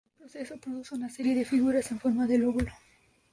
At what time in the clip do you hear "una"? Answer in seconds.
0.95-1.11